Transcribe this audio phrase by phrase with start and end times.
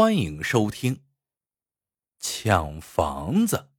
[0.00, 1.02] 欢迎收听。
[2.20, 3.70] 抢房子。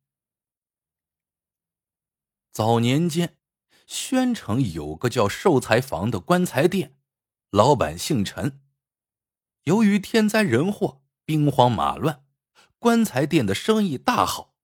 [2.51, 3.37] 早年间，
[3.87, 6.97] 宣城有个叫寿材房的棺材店，
[7.51, 8.61] 老板姓陈。
[9.63, 12.25] 由于天灾人祸、兵荒马乱，
[12.79, 14.57] 棺材店的生意大好。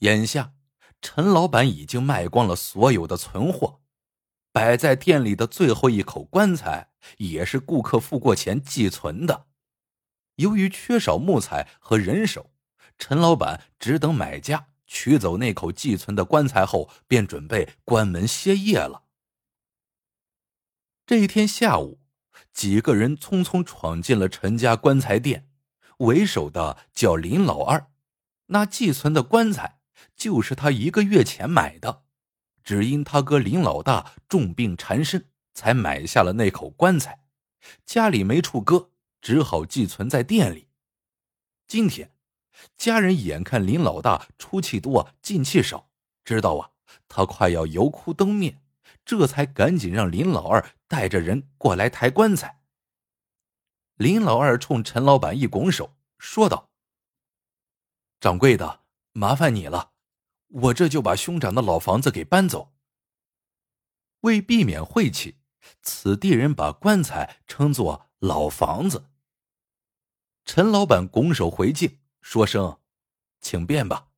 [0.00, 0.52] 眼下，
[1.00, 3.80] 陈老板已经卖光了所有的存货，
[4.52, 9.46] 摆在店里的最后一口棺材，也是顾客付过钱寄存的。
[10.38, 12.50] 由于缺少木材和人手，
[12.98, 19.04] 陈老板只等买家取走那口寄存的棺材后，便准备关门歇业了。
[21.04, 22.00] 这一天下午，
[22.52, 25.48] 几个人匆匆闯进了陈家棺材店，
[25.98, 27.90] 为首的叫林老二。
[28.46, 29.80] 那寄存的棺材
[30.16, 32.04] 就是他一个月前买的，
[32.62, 37.24] 只因他哥林老大重病缠身，才买下了那口棺材，
[37.84, 38.92] 家里没处搁。
[39.20, 40.68] 只好寄存在店里。
[41.66, 42.14] 今天，
[42.76, 45.90] 家人眼看林老大出气多进气少，
[46.24, 46.70] 知道啊，
[47.08, 48.60] 他快要油枯灯灭，
[49.04, 52.62] 这才赶紧让林老二带着人过来抬棺材。
[53.96, 56.70] 林老二冲陈老板一拱手，说道
[58.20, 59.92] ：“掌柜的，麻烦你了，
[60.46, 62.72] 我这就把兄长的老房子给搬走。”
[64.22, 65.36] 为避免晦气，
[65.82, 68.06] 此地人把棺材称作。
[68.20, 69.07] 老房子。
[70.50, 72.78] 陈老板拱手回敬，说声
[73.38, 74.08] ：“请便吧。”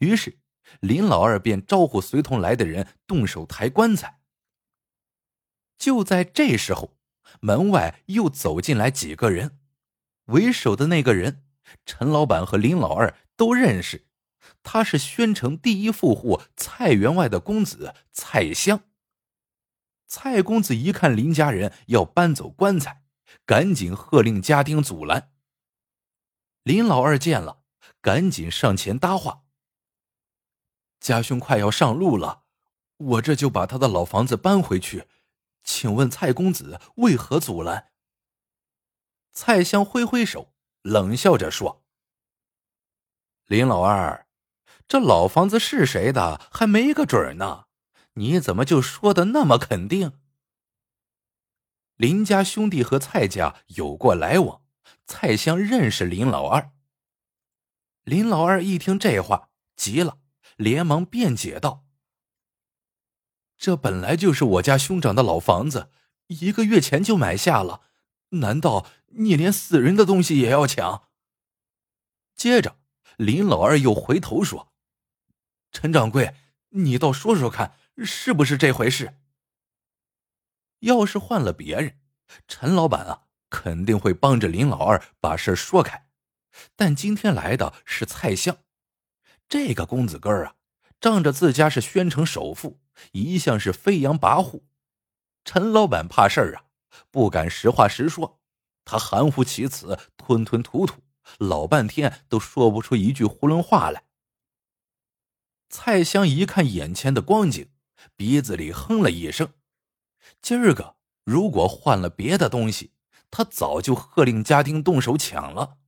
[0.00, 0.38] 于是
[0.80, 4.22] 林老二便招呼随同来的人动手抬棺材。
[5.76, 6.96] 就在这时候，
[7.40, 9.58] 门外又走进来几个人，
[10.28, 11.44] 为首的那个人，
[11.84, 14.06] 陈老板和林老二都认识，
[14.62, 18.84] 他是宣城第一富户蔡员外的公子蔡襄。
[20.06, 23.02] 蔡公子一看林家人要搬走棺材，
[23.44, 25.32] 赶紧喝令家丁阻拦。
[26.62, 27.62] 林老二见了，
[28.00, 29.42] 赶紧上前搭话
[31.00, 32.44] ：“家兄快要上路了，
[32.96, 35.06] 我这就把他的老房子搬回去，
[35.62, 37.90] 请问蔡公子为何阻拦？”
[39.32, 41.84] 蔡襄挥挥手，冷笑着说
[43.46, 44.26] ：“林老二，
[44.88, 47.64] 这老房子是谁的还没个准呢。”
[48.18, 50.18] 你怎么就说的那么肯定？
[51.96, 54.62] 林家兄弟和蔡家有过来往，
[55.06, 56.72] 蔡香认识林老二。
[58.04, 60.18] 林老二一听这话，急了，
[60.56, 61.84] 连忙辩解道
[63.56, 65.90] ：“这本来就是我家兄长的老房子，
[66.26, 67.82] 一个月前就买下了，
[68.30, 68.86] 难道
[69.16, 71.08] 你连死人的东西也要抢？”
[72.36, 72.76] 接着，
[73.16, 74.72] 林老二又回头说
[75.72, 76.34] ：“陈掌柜，
[76.70, 77.74] 你倒说说看。”
[78.04, 79.16] 是不是这回事？
[80.80, 81.98] 要是换了别人，
[82.46, 86.08] 陈老板啊，肯定会帮着林老二把事说开。
[86.74, 88.58] 但今天来的是蔡相，
[89.48, 90.54] 这个公子哥儿啊，
[91.00, 92.80] 仗着自家是宣城首富，
[93.12, 94.62] 一向是飞扬跋扈。
[95.44, 96.64] 陈老板怕事儿啊，
[97.10, 98.40] 不敢实话实说，
[98.84, 101.02] 他含糊其辞，吞吞吐吐，
[101.38, 104.04] 老半天都说不出一句囫囵话来。
[105.68, 107.70] 蔡襄一看眼前的光景。
[108.14, 109.52] 鼻子里哼了一声，
[110.40, 112.92] 今儿个如果换了别的东西，
[113.30, 115.78] 他早就喝令家丁动手抢了。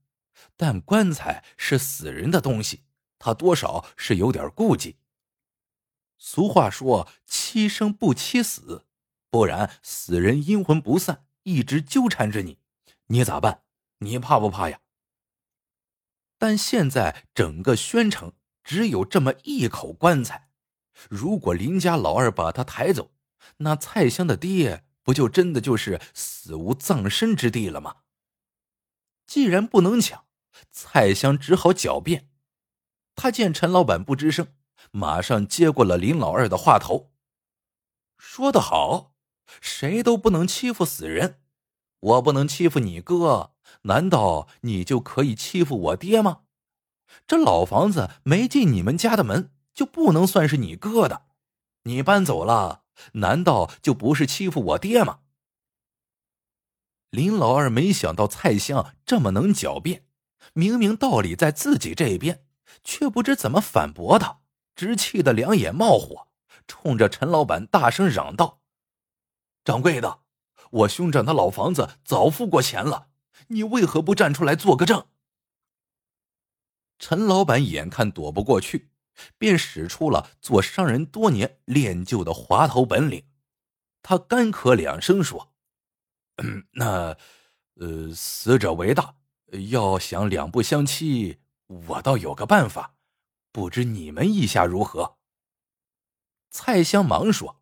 [0.55, 2.83] 但棺材是死人的东西，
[3.17, 4.97] 他多少是有点顾忌。
[6.17, 8.85] 俗话说“七生不七死”，
[9.31, 12.59] 不然死人阴魂不散，一直纠缠着你，
[13.07, 13.63] 你咋办？
[13.99, 14.81] 你怕不怕呀？
[16.37, 18.33] 但现在整个宣城
[18.63, 20.49] 只有这么一口棺材。
[21.09, 23.11] 如果林家老二把他抬走，
[23.57, 27.97] 那蔡襄的爹不就真的就是死无葬身之地了吗？
[29.27, 30.25] 既然不能抢，
[30.71, 32.29] 蔡襄只好狡辩。
[33.15, 34.47] 他见陈老板不吱声，
[34.91, 37.11] 马上接过了林老二的话头，
[38.17, 39.13] 说得好，
[39.61, 41.41] 谁都不能欺负死人。
[41.99, 43.53] 我不能欺负你哥，
[43.83, 46.41] 难道你就可以欺负我爹吗？
[47.27, 49.51] 这老房子没进你们家的门。
[49.71, 51.27] 就不能算是你哥的，
[51.83, 52.83] 你搬走了，
[53.13, 55.19] 难道就不是欺负我爹吗？
[57.09, 60.05] 林老二没想到蔡相这么能狡辩，
[60.53, 62.45] 明明道理在自己这边，
[62.83, 64.41] 却不知怎么反驳他，
[64.75, 66.27] 直气得两眼冒火，
[66.67, 68.61] 冲着陈老板大声嚷道
[69.65, 70.19] ：“掌柜的，
[70.71, 73.09] 我兄长的老房子早付过钱了，
[73.47, 75.07] 你为何不站出来做个证？”
[76.99, 78.88] 陈老板眼看躲不过去。
[79.37, 83.25] 便使出了做商人多年练就的滑头本领，
[84.01, 85.53] 他干咳两声说
[86.73, 87.17] ：“那，
[87.75, 89.15] 呃，死者为大，
[89.69, 92.95] 要想两不相欺，我倒有个办法，
[93.51, 95.17] 不知你们意下如何？
[96.49, 97.61] 蔡香忙说：“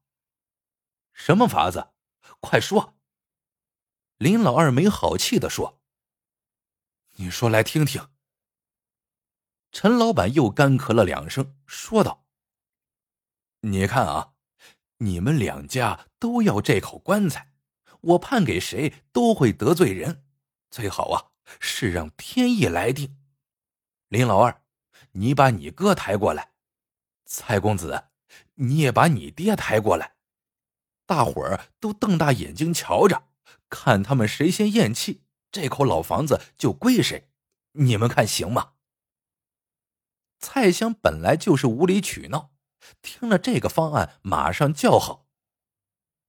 [1.13, 1.89] 什么法子？
[2.39, 2.95] 快说！”
[4.17, 5.79] 林老二没好气的说
[7.17, 8.09] ：“你说来听听。”
[9.79, 12.25] 陈老板又干咳了两声，说道
[13.61, 14.33] ：“你看啊，
[14.97, 17.53] 你们两家都要这口棺材，
[18.01, 20.23] 我判给谁都会得罪人，
[20.71, 21.29] 最好啊
[21.59, 23.19] 是让天意来定。
[24.07, 24.63] 林老二，
[25.11, 26.53] 你把你哥抬过来；
[27.27, 28.05] 蔡公子，
[28.55, 30.15] 你也把你爹抬过来。
[31.05, 33.27] 大伙儿都瞪大眼睛瞧着，
[33.69, 35.21] 看他们谁先咽气，
[35.51, 37.29] 这口老房子就归谁。
[37.73, 38.71] 你们看行吗？”
[40.39, 42.51] 蔡香本来就是无理取闹，
[43.01, 45.27] 听了这个方案，马上叫好。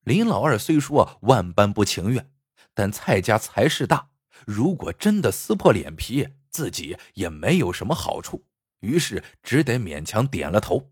[0.00, 2.32] 林老二虽说万般不情愿，
[2.72, 4.10] 但蔡家财势大，
[4.46, 8.46] 如果真的撕破脸皮，自己也没有什么好处，
[8.80, 10.90] 于是只得勉强点了头。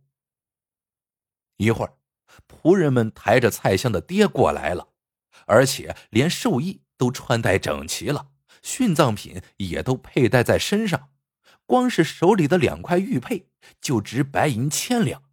[1.56, 1.96] 一会儿，
[2.46, 4.88] 仆人们抬着蔡香的爹过来了，
[5.46, 8.28] 而且连寿衣都穿戴整齐了，
[8.62, 11.10] 殉葬品也都佩戴在身上。
[11.66, 13.48] 光是手里的两块玉佩
[13.80, 15.24] 就值白银千两。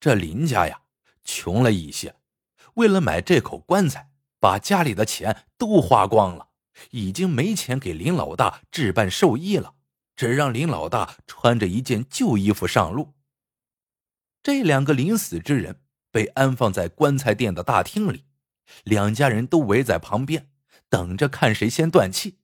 [0.00, 0.82] 这林家呀，
[1.24, 2.14] 穷了一些，
[2.74, 4.10] 为了买这口棺材，
[4.40, 6.48] 把家里的钱都花光了，
[6.90, 9.74] 已经没钱给林老大置办寿衣了，
[10.16, 13.14] 只让林老大穿着一件旧衣服上路。
[14.42, 18.24] 这两个临死之人被安放在棺材店的大厅里，
[18.84, 20.50] 两家人都围在旁边，
[20.88, 22.38] 等着看谁先断气。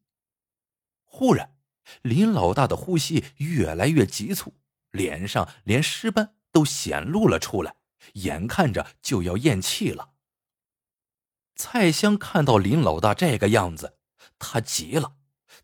[1.05, 1.58] 忽然。
[2.02, 4.55] 林老大的呼吸越来越急促，
[4.90, 7.76] 脸上连尸斑都显露了出来，
[8.14, 10.12] 眼看着就要咽气了。
[11.56, 13.99] 蔡香看到林老大这个样子，
[14.38, 15.17] 他急了，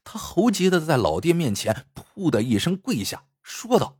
[0.03, 3.99] 他猴急的在老爹面前“噗”的一声跪下，说道：“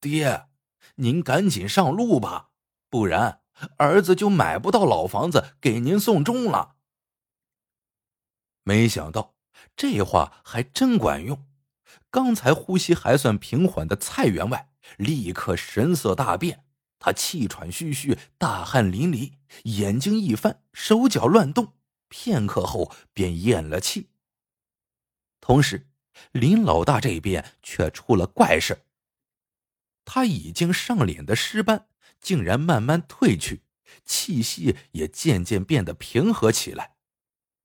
[0.00, 0.48] 爹，
[0.96, 2.50] 您赶紧上路吧，
[2.88, 3.42] 不然
[3.76, 6.76] 儿子就买不到老房子给您送终了。”
[8.64, 9.39] 没想到。
[9.76, 11.46] 这话还真管用。
[12.10, 16.64] 刚才呼吸还算平缓的蔡员外，立刻神色大变，
[16.98, 19.34] 他气喘吁吁，大汗淋漓，
[19.64, 21.74] 眼睛一翻，手脚乱动，
[22.08, 24.08] 片刻后便咽了气。
[25.40, 25.88] 同时，
[26.32, 28.82] 林老大这边却出了怪事
[30.04, 31.86] 他已经上脸的尸斑
[32.20, 33.62] 竟然慢慢褪去，
[34.04, 36.96] 气息也渐渐变得平和起来。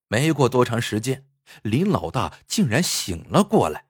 [0.08, 1.28] 没过多长时间。
[1.64, 3.88] 林老大竟然醒了过来。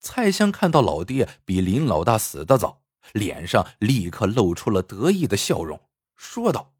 [0.00, 2.82] 蔡香看到老爹比林老大死的早，
[3.12, 5.80] 脸上立刻露出了得意的笑容，
[6.16, 6.74] 说道：“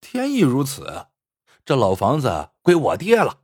[0.00, 1.08] 天意如此，
[1.64, 3.42] 这老房子归我爹了。”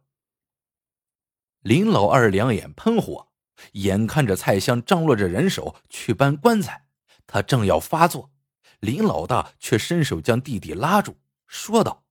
[1.60, 3.28] 林老二两眼喷火，
[3.72, 6.86] 眼看着蔡香张罗着人手去搬棺材，
[7.26, 8.32] 他正要发作，
[8.80, 12.04] 林老大却伸手将弟弟拉住，说道：“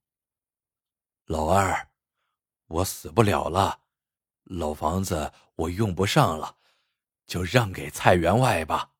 [1.25, 1.89] 老二。”
[2.71, 3.81] 我死不了了，
[4.43, 6.57] 老房子我用不上了，
[7.27, 8.91] 就让给蔡员外吧。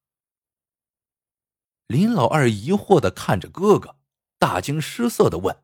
[1.88, 3.97] 林老二疑惑的看着哥哥，
[4.38, 5.63] 大惊失色的问：“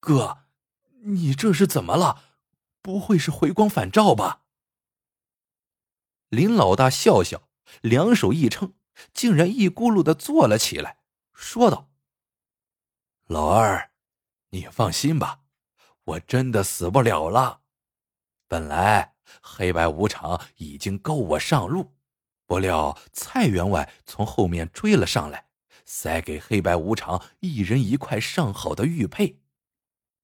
[0.00, 0.44] 哥，
[1.04, 2.22] 你这是怎么了？
[2.82, 4.42] 不会是回光返照吧？”
[6.28, 7.48] 林老大笑笑，
[7.80, 8.74] 两手一撑，
[9.14, 10.98] 竟然一咕噜的坐了起来，
[11.32, 11.90] 说道
[13.26, 13.92] ：“老二，
[14.50, 15.44] 你放心吧。”
[16.06, 17.60] 我真的死不了了。
[18.48, 21.92] 本来黑白无常已经勾我上路，
[22.46, 25.46] 不料蔡员外从后面追了上来，
[25.84, 29.40] 塞给黑白无常一人一块上好的玉佩，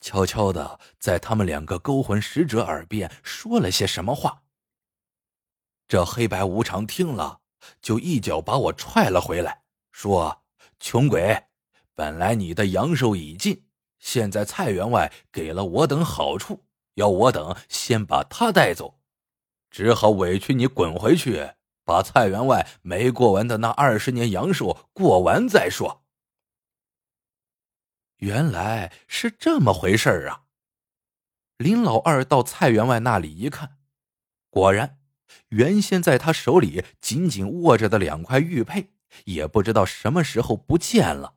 [0.01, 4.45] 悄悄的在他们两个勾魂使者耳边说了些什么话。
[5.89, 7.41] 这黑白无常听了，
[7.81, 10.45] 就一脚把我踹了回来，说
[10.79, 11.45] ：“穷鬼，
[11.93, 13.67] 本来你的阳寿已尽。”
[14.03, 19.01] 现在蔡员外给了我等好处，要我等先把他带走，
[19.71, 21.53] 只好委屈你滚回去，
[21.85, 26.03] 把蔡员外没过完的那二十年阳寿过完再说。
[28.17, 30.47] 原来是这么回事啊！
[31.57, 33.79] 林老二到蔡员外那里一看，
[34.51, 34.99] 果然，
[35.51, 38.91] 原先在他手里紧紧握着的两块玉佩，
[39.27, 41.37] 也不知道什么时候不见了。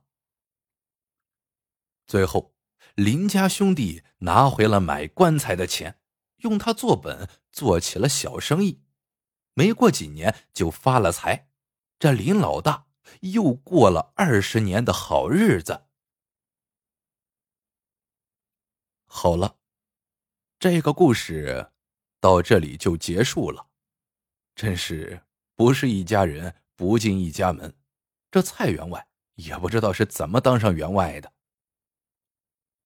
[2.08, 2.55] 最后。
[2.96, 6.00] 林家兄弟拿回了买棺材的钱，
[6.38, 8.80] 用它做本做起了小生意，
[9.52, 11.50] 没过几年就发了财。
[11.98, 12.86] 这林老大
[13.20, 15.84] 又过了二十年的好日子。
[19.04, 19.58] 好了，
[20.58, 21.72] 这个故事
[22.18, 23.68] 到这里就结束了。
[24.54, 25.20] 真是
[25.54, 27.76] 不是一家人不进一家门，
[28.30, 31.35] 这蔡员外也不知道是怎么当上员外的。